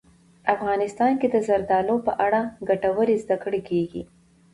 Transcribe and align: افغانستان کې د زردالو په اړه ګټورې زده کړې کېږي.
افغانستان 0.55 1.11
کې 1.19 1.27
د 1.31 1.35
زردالو 1.47 1.95
په 2.05 2.11
اړه 2.25 2.41
ګټورې 2.69 3.15
زده 3.23 3.37
کړې 3.43 3.61
کېږي. 3.69 4.01